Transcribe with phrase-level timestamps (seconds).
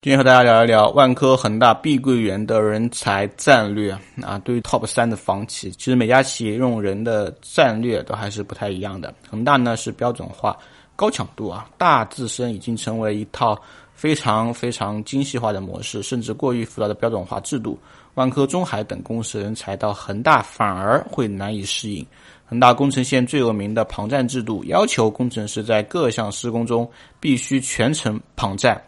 [0.00, 3.90] 今天和大家聊一聊万科、恒大、碧桂园的人才战略
[4.22, 4.38] 啊。
[4.44, 9.12] 对于 TOP 三的房企，其实每家企业用人的战略都还是不太一样的。
[9.28, 10.56] 恒大呢是标准化、
[10.94, 13.60] 高强度啊，大自身已经成为一套
[13.92, 17.76] 非常非常精细化的模式，甚至过于复杂的标准化制度。
[18.14, 22.06] 万科、中海等公司人才到恒大反而会难以适应。
[22.46, 26.88] 恒大工程线最有名的旁站制度，要求工程师在各项施工中
[27.18, 28.80] 必须全程旁站。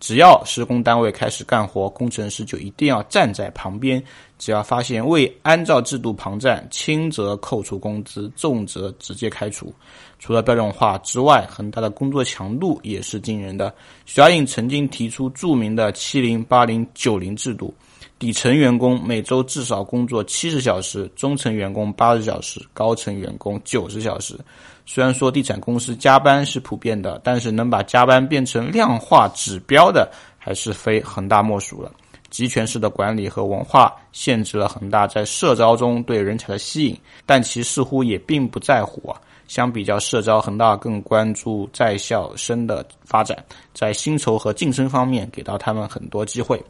[0.00, 4.02] 只要施工单位开始干活，工程师就一定要站在旁边。
[4.38, 9.72] 只要发现未按照制度旁站，轻则扣除工资，重则直接开除。
[10.18, 13.72] 除了标准化之外，恒大的工作强度也是惊人的。
[14.06, 17.72] 徐家印曾经提出著名的“七零八零九零”制度。
[18.20, 24.38] 底层员工每周至少工作七十小时，中层员工八十小时，高层员工九十小时。
[24.84, 31.90] 虽然说地产公司加班是普遍的，但是能把加班变成量化指标的，还是非恒大莫属了。
[32.28, 39.18] 集权式的管理和文化限制了恒大在社招中对人才的吸引，但其似乎也并不在乎啊。
[39.48, 46.62] 相比较社招，恒大更关注在校生的发展，在薪酬和晋升方面给到他们很多机会。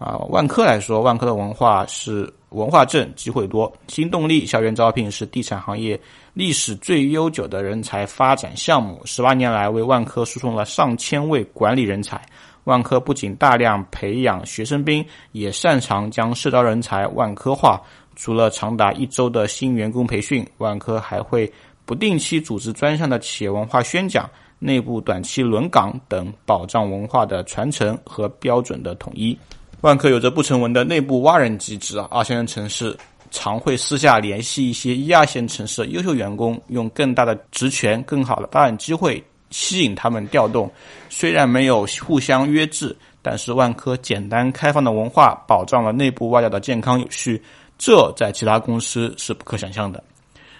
[0.00, 3.70] 啊，万科来说，万科的文化是文化正，机会多。
[3.86, 6.00] 新动力校园招聘是地产行业
[6.32, 12.18] 历史最悠久的人才发展项目，十八年来为万科输送了上千位管理人才。
[12.64, 17.78] 万科不仅大量培养学生兵，也擅长将社招人才万科化。
[18.16, 21.50] 除了长达一周的新员工培训，万科还会
[21.84, 29.38] 不定期组织专项的企业文化宣讲、内部短期轮岗等，保障文化的传承和标准的统一。
[29.82, 32.94] 万科有着不成文的内部挖人机制啊，二线城市
[33.30, 40.70] 常会私下联系一些一二线城市的优秀员工，用更大的职权、更好的发展机会吸引他们调动。
[41.08, 47.42] 虽然没有互相约制，但是万科简单开放的文化保障了内部挖角的健康有序，
[47.78, 50.02] 这在其他公司是不可想象的。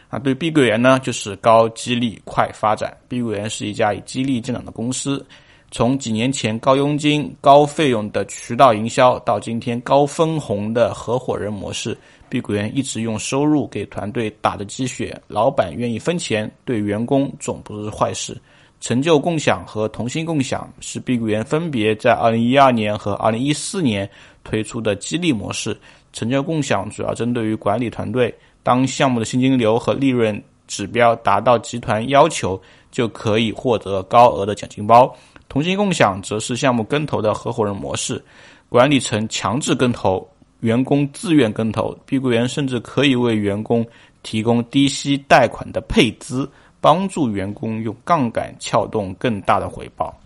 [0.08, 2.96] 啊，对碧桂园呢，就是高激励快发展。
[3.06, 5.24] 碧桂园是一家以激励见长的公司。
[5.72, 11.96] 从几年前高佣金、高费用的渠道营销，到今天高分红的合伙人模式，
[12.28, 18.36] 碧桂园一直用收入给团队打的鸡血，老板愿意分钱，对员工总不是坏事。
[18.80, 24.08] 成就共享和同心共享是碧桂园分别在二零一二年和二零一四年
[24.42, 25.78] 推出的激励模式。
[26.12, 32.60] 成就共享主要针对于管理团队，当项目的现金流和利润指标达到集团要求，
[32.90, 35.14] 就可以获得高额的奖金包。
[35.50, 38.24] 同心共享则是项目跟投的合伙人模式，
[38.68, 40.24] 管理层强制跟投，
[40.60, 41.92] 员工自愿跟投。
[42.06, 43.84] 碧桂园甚至可以为员工
[44.22, 46.48] 提供低息贷款的配资，
[46.80, 50.16] 帮助员工用杠杆撬动更大的回报。